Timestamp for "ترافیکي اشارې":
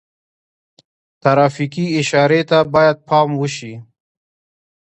1.23-2.41